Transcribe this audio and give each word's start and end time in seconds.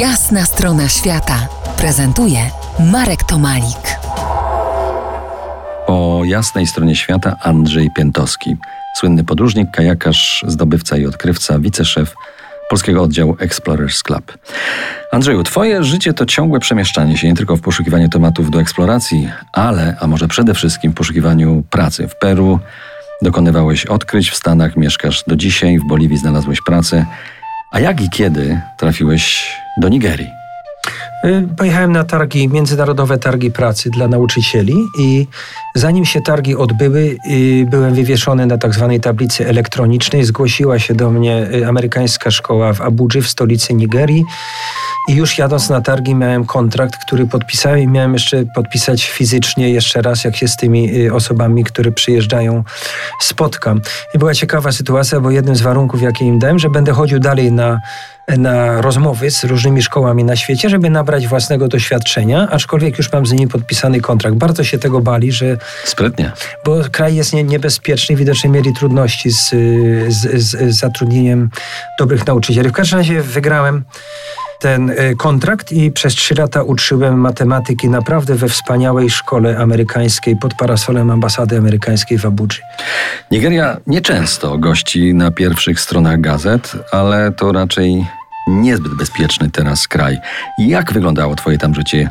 Jasna 0.00 0.44
strona 0.44 0.88
świata 0.88 1.48
prezentuje 1.78 2.38
Marek 2.92 3.22
Tomalik. 3.22 3.98
Po 5.86 6.22
jasnej 6.24 6.66
stronie 6.66 6.96
świata 6.96 7.36
Andrzej 7.42 7.90
Piętowski, 7.96 8.56
słynny 8.96 9.24
podróżnik, 9.24 9.70
kajakarz, 9.70 10.44
zdobywca 10.48 10.96
i 10.96 11.06
odkrywca, 11.06 11.58
wiceszef 11.58 12.14
polskiego 12.70 13.02
oddziału 13.02 13.36
Explorers 13.40 14.02
Club. 14.02 14.38
Andrzeju, 15.12 15.42
twoje 15.42 15.84
życie 15.84 16.12
to 16.12 16.26
ciągłe 16.26 16.60
przemieszczanie 16.60 17.18
się 17.18 17.28
nie 17.28 17.34
tylko 17.34 17.56
w 17.56 17.60
poszukiwaniu 17.60 18.08
tematów 18.08 18.50
do 18.50 18.60
eksploracji, 18.60 19.30
ale, 19.52 19.96
a 20.00 20.06
może 20.06 20.28
przede 20.28 20.54
wszystkim 20.54 20.92
w 20.92 20.94
poszukiwaniu 20.94 21.64
pracy 21.70 22.08
w 22.08 22.16
Peru. 22.16 22.58
Dokonywałeś 23.22 23.86
odkryć 23.86 24.30
w 24.30 24.36
Stanach, 24.36 24.76
mieszkasz 24.76 25.24
do 25.26 25.36
dzisiaj, 25.36 25.78
w 25.78 25.86
Boliwii 25.88 26.18
znalazłeś 26.18 26.60
pracę. 26.62 27.06
A 27.76 27.80
jak 27.80 28.00
i 28.00 28.10
kiedy 28.10 28.60
trafiłeś 28.76 29.56
do 29.76 29.88
Nigerii? 29.88 30.35
Y, 31.24 31.48
pojechałem 31.56 31.92
na 31.92 32.04
targi, 32.04 32.48
międzynarodowe 32.48 33.18
targi 33.18 33.50
pracy 33.50 33.90
dla 33.90 34.08
nauczycieli 34.08 34.74
i 34.98 35.26
zanim 35.74 36.04
się 36.04 36.20
targi 36.20 36.56
odbyły, 36.56 37.16
y, 37.30 37.66
byłem 37.70 37.94
wywieszony 37.94 38.46
na 38.46 38.58
tak 38.58 38.74
zwanej 38.74 39.00
tablicy 39.00 39.48
elektronicznej. 39.48 40.24
Zgłosiła 40.24 40.78
się 40.78 40.94
do 40.94 41.10
mnie 41.10 41.48
y, 41.54 41.66
amerykańska 41.66 42.30
szkoła 42.30 42.72
w 42.72 42.80
Abudży, 42.80 43.22
w 43.22 43.28
stolicy 43.28 43.74
Nigerii. 43.74 44.24
I 45.08 45.14
już 45.14 45.38
jadąc 45.38 45.68
na 45.68 45.80
targi 45.80 46.14
miałem 46.14 46.44
kontrakt, 46.44 46.96
który 47.06 47.26
podpisałem 47.26 47.80
i 47.80 47.86
miałem 47.86 48.12
jeszcze 48.12 48.44
podpisać 48.54 49.06
fizycznie 49.10 49.70
jeszcze 49.70 50.02
raz, 50.02 50.24
jak 50.24 50.36
się 50.36 50.48
z 50.48 50.56
tymi 50.56 51.10
osobami, 51.10 51.64
które 51.64 51.92
przyjeżdżają, 51.92 52.64
spotkam. 53.20 53.80
I 54.14 54.18
była 54.18 54.34
ciekawa 54.34 54.72
sytuacja, 54.72 55.20
bo 55.20 55.30
jednym 55.30 55.56
z 55.56 55.60
warunków, 55.60 56.02
jakie 56.02 56.24
im 56.24 56.38
dałem, 56.38 56.58
że 56.58 56.70
będę 56.70 56.92
chodził 56.92 57.18
dalej 57.18 57.52
na 57.52 57.80
na 58.28 58.80
rozmowy 58.80 59.30
z 59.30 59.44
różnymi 59.44 59.82
szkołami 59.82 60.24
na 60.24 60.36
świecie, 60.36 60.68
żeby 60.68 60.90
nabrać 60.90 61.26
własnego 61.26 61.68
doświadczenia, 61.68 62.48
aczkolwiek 62.50 62.98
już 62.98 63.12
mam 63.12 63.26
z 63.26 63.32
nimi 63.32 63.48
podpisany 63.48 64.00
kontrakt. 64.00 64.36
Bardzo 64.36 64.64
się 64.64 64.78
tego 64.78 65.00
bali, 65.00 65.32
że... 65.32 65.56
Sprytnie. 65.84 66.32
Bo 66.64 66.76
kraj 66.92 67.16
jest 67.16 67.32
nie, 67.32 67.44
niebezpieczny, 67.44 68.16
widocznie 68.16 68.50
mieli 68.50 68.74
trudności 68.74 69.30
z, 69.30 69.50
z, 70.08 70.42
z 70.42 70.76
zatrudnieniem 70.78 71.50
dobrych 71.98 72.26
nauczycieli. 72.26 72.68
W 72.68 72.72
każdym 72.72 72.98
razie 72.98 73.22
wygrałem 73.22 73.84
ten 74.58 74.90
e, 74.90 75.14
kontrakt 75.14 75.72
i 75.72 75.90
przez 75.90 76.14
trzy 76.14 76.34
lata 76.34 76.62
uczyłem 76.62 77.20
matematyki 77.20 77.88
naprawdę 77.88 78.34
we 78.34 78.48
wspaniałej 78.48 79.10
szkole 79.10 79.58
amerykańskiej 79.58 80.36
pod 80.36 80.54
parasolem 80.54 81.10
ambasady 81.10 81.58
amerykańskiej 81.58 82.18
w 82.18 82.26
Abudży. 82.26 82.60
Nigeria 83.30 83.76
nieczęsto 83.86 84.58
gości 84.58 85.14
na 85.14 85.30
pierwszych 85.30 85.80
stronach 85.80 86.20
gazet, 86.20 86.72
ale 86.92 87.32
to 87.32 87.52
raczej 87.52 88.06
niezbyt 88.46 88.94
bezpieczny 88.94 89.50
teraz 89.50 89.88
kraj. 89.88 90.18
Jak 90.58 90.92
wyglądało 90.92 91.36
Twoje 91.36 91.58
tam 91.58 91.74
życie? 91.74 92.10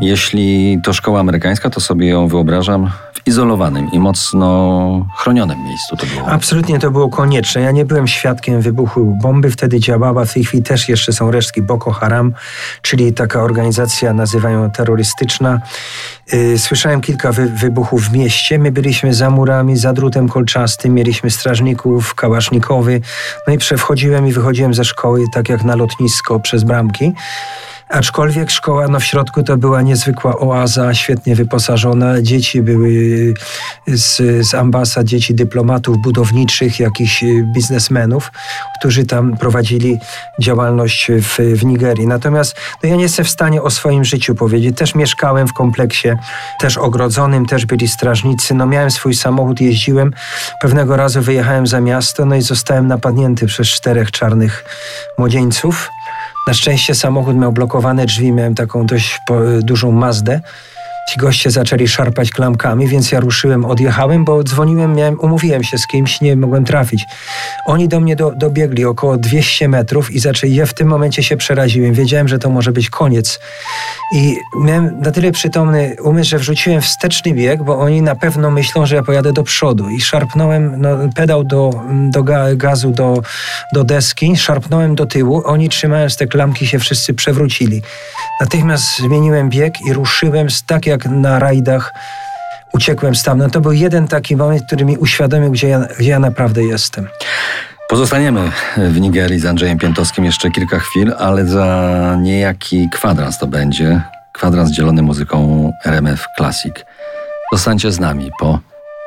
Jeśli 0.00 0.78
to 0.82 0.92
szkoła 0.92 1.20
amerykańska, 1.20 1.70
to 1.70 1.80
sobie 1.80 2.08
ją 2.08 2.28
wyobrażam 2.28 2.90
w 3.14 3.26
izolowanym 3.26 3.92
i 3.92 3.98
mocno 3.98 5.06
chronionym 5.16 5.64
miejscu 5.64 5.96
to 5.96 6.06
było. 6.06 6.28
Absolutnie 6.28 6.78
to 6.78 6.90
było 6.90 7.08
konieczne. 7.08 7.60
Ja 7.60 7.70
nie 7.70 7.84
byłem 7.84 8.06
świadkiem 8.06 8.60
wybuchu 8.60 9.18
bomby, 9.22 9.50
wtedy 9.50 9.80
działała, 9.80 10.24
w 10.24 10.34
tej 10.34 10.44
chwili 10.44 10.62
też 10.62 10.88
jeszcze 10.88 11.12
są 11.12 11.30
resztki 11.30 11.62
Boko 11.62 11.92
Haram, 11.92 12.32
czyli 12.82 13.12
taka 13.12 13.42
organizacja 13.42 14.12
nazywają 14.12 14.70
terrorystyczna. 14.70 15.60
Y, 16.32 16.58
słyszałem 16.58 17.00
kilka 17.00 17.32
wy 17.32 17.48
wybuchów 17.48 18.08
w 18.08 18.12
mieście. 18.12 18.58
My 18.58 18.72
byliśmy 18.72 19.14
za 19.14 19.30
murami, 19.30 19.76
za 19.76 19.92
drutem 19.92 20.28
kolczastym, 20.28 20.94
mieliśmy 20.94 21.30
strażników, 21.30 22.14
kałasznikowy. 22.14 23.00
No 23.46 23.54
i 23.54 23.58
wchodziłem 23.58 24.26
i 24.26 24.32
wychodziłem 24.32 24.74
ze 24.74 24.84
szkoły, 24.84 25.24
tak 25.32 25.48
jak 25.48 25.64
na 25.64 25.76
lotnisko, 25.76 26.40
przez 26.40 26.64
bramki. 26.64 27.12
Aczkolwiek 27.90 28.50
szkoła 28.50 28.88
no 28.88 29.00
w 29.00 29.04
środku 29.04 29.42
to 29.42 29.56
była 29.56 29.82
niezwykła 29.82 30.38
oaza, 30.38 30.94
świetnie 30.94 31.34
wyposażona. 31.34 32.22
Dzieci 32.22 32.62
były 32.62 32.90
z, 33.86 34.16
z 34.48 34.54
ambasad, 34.54 35.06
dzieci 35.06 35.34
dyplomatów 35.34 35.98
budowniczych, 35.98 36.80
jakichś 36.80 37.24
biznesmenów, 37.54 38.32
którzy 38.78 39.04
tam 39.04 39.36
prowadzili 39.36 39.98
działalność 40.40 41.10
w, 41.10 41.38
w 41.58 41.64
Nigerii. 41.64 42.06
Natomiast 42.06 42.56
no 42.82 42.88
ja 42.88 42.96
nie 42.96 43.02
jestem 43.02 43.24
w 43.24 43.30
stanie 43.30 43.62
o 43.62 43.70
swoim 43.70 44.04
życiu 44.04 44.34
powiedzieć. 44.34 44.76
Też 44.76 44.94
mieszkałem 44.94 45.48
w 45.48 45.52
kompleksie, 45.52 46.08
też 46.60 46.78
ogrodzonym, 46.78 47.46
też 47.46 47.66
byli 47.66 47.88
strażnicy. 47.88 48.54
No 48.54 48.66
miałem 48.66 48.90
swój 48.90 49.14
samochód, 49.14 49.60
jeździłem. 49.60 50.12
Pewnego 50.62 50.96
razu 50.96 51.22
wyjechałem 51.22 51.66
za 51.66 51.80
miasto, 51.80 52.26
no 52.26 52.36
i 52.36 52.42
zostałem 52.42 52.86
napadnięty 52.86 53.46
przez 53.46 53.68
czterech 53.68 54.10
czarnych 54.10 54.64
młodzieńców. 55.18 55.90
Na 56.48 56.54
szczęście 56.54 56.94
samochód 56.94 57.36
miał 57.36 57.52
blokowane 57.52 58.06
drzwi, 58.06 58.32
miałem 58.32 58.54
taką 58.54 58.86
dość 58.86 59.20
dużą 59.62 59.92
Mazdę. 59.92 60.40
Ci 61.08 61.18
goście 61.18 61.50
zaczęli 61.50 61.88
szarpać 61.88 62.30
klamkami, 62.30 62.88
więc 62.88 63.12
ja 63.12 63.20
ruszyłem, 63.20 63.64
odjechałem, 63.64 64.24
bo 64.24 64.44
dzwoniłem, 64.44 64.94
miałem, 64.94 65.20
umówiłem 65.20 65.64
się 65.64 65.78
z 65.78 65.86
kimś, 65.86 66.20
nie 66.20 66.36
mogłem 66.36 66.64
trafić. 66.64 67.06
Oni 67.66 67.88
do 67.88 68.00
mnie 68.00 68.16
do, 68.16 68.30
dobiegli 68.30 68.84
około 68.84 69.16
200 69.16 69.68
metrów 69.68 70.10
i 70.10 70.18
zaczęli, 70.18 70.54
ja 70.54 70.66
w 70.66 70.74
tym 70.74 70.88
momencie 70.88 71.22
się 71.22 71.36
przeraziłem. 71.36 71.92
Wiedziałem, 71.94 72.28
że 72.28 72.38
to 72.38 72.50
może 72.50 72.72
być 72.72 72.90
koniec. 72.90 73.40
I 74.12 74.36
miałem 74.60 75.00
na 75.00 75.10
tyle 75.10 75.32
przytomny 75.32 75.96
umysł, 76.02 76.30
że 76.30 76.38
wrzuciłem 76.38 76.80
wsteczny 76.80 77.34
bieg, 77.34 77.62
bo 77.62 77.78
oni 77.78 78.02
na 78.02 78.14
pewno 78.14 78.50
myślą, 78.50 78.86
że 78.86 78.96
ja 78.96 79.02
pojadę 79.02 79.32
do 79.32 79.42
przodu. 79.42 79.88
I 79.88 80.00
szarpnąłem 80.00 80.80
no, 80.80 80.88
pedał 81.14 81.44
do, 81.44 81.70
do 82.10 82.22
gazu, 82.56 82.90
do, 82.90 83.22
do 83.74 83.84
deski, 83.84 84.36
szarpnąłem 84.36 84.94
do 84.94 85.06
tyłu. 85.06 85.42
Oni 85.44 85.68
trzymając 85.68 86.16
te 86.16 86.26
klamki 86.26 86.66
się 86.66 86.78
wszyscy 86.78 87.14
przewrócili. 87.14 87.82
Natychmiast 88.40 88.98
zmieniłem 88.98 89.50
bieg 89.50 89.74
i 89.86 89.92
ruszyłem 89.92 90.48
tak 90.66 90.86
jak 91.04 91.12
na 91.12 91.38
rajdach. 91.38 91.94
Uciekłem 92.74 93.14
stamtąd. 93.14 93.52
To 93.52 93.60
był 93.60 93.72
jeden 93.72 94.08
taki 94.08 94.36
moment, 94.36 94.66
który 94.66 94.84
mi 94.84 94.96
uświadomił, 94.96 95.50
gdzie 95.50 95.68
ja, 95.68 95.80
gdzie 95.98 96.10
ja 96.10 96.18
naprawdę 96.18 96.62
jestem. 96.62 97.08
Pozostaniemy 97.88 98.50
w 98.76 99.00
Nigerii 99.00 99.40
z 99.40 99.46
Andrzejem 99.46 99.78
Piętowskim 99.78 100.24
jeszcze 100.24 100.50
kilka 100.50 100.78
chwil, 100.78 101.14
ale 101.18 101.46
za 101.46 102.16
niejaki 102.20 102.88
kwadrans 102.92 103.38
to 103.38 103.46
będzie. 103.46 104.00
Kwadrans 104.32 104.70
dzielony 104.70 105.02
muzyką 105.02 105.70
RMF 105.84 106.26
Classic. 106.36 106.74
Zostańcie 107.52 107.92
z 107.92 108.00
nami 108.00 108.30
po 108.40 108.58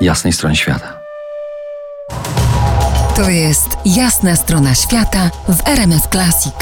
jasnej 0.00 0.32
stronie 0.32 0.56
świata. 0.56 1.00
To 3.16 3.30
jest 3.30 3.68
jasna 3.84 4.36
strona 4.36 4.74
świata 4.74 5.30
w 5.48 5.68
RMF 5.68 6.06
Classic. 6.06 6.54